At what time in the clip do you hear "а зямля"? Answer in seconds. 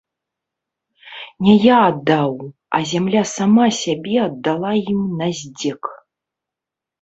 2.77-3.21